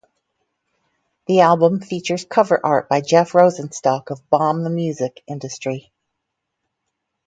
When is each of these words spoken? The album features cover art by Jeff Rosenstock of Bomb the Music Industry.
The 1.27 1.41
album 1.41 1.79
features 1.79 2.25
cover 2.25 2.59
art 2.65 2.89
by 2.89 3.01
Jeff 3.01 3.33
Rosenstock 3.33 4.09
of 4.09 4.27
Bomb 4.31 4.63
the 4.63 4.71
Music 4.71 5.21
Industry. 5.27 5.91